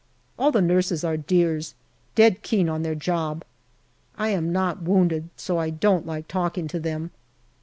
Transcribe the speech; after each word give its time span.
All 0.39 0.51
the 0.51 0.63
nurses 0.63 1.03
are 1.03 1.15
dears, 1.15 1.75
dead 2.15 2.41
keen 2.41 2.67
on 2.69 2.81
their 2.81 2.95
job. 2.95 3.45
I 4.17 4.29
am 4.29 4.51
not 4.51 4.81
wounded, 4.81 5.29
so 5.37 5.59
I 5.59 5.69
don't 5.69 6.07
like 6.07 6.27
talking 6.27 6.67
to 6.69 6.79
them. 6.79 7.11